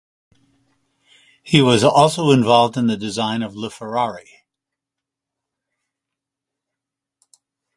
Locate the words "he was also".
1.43-2.31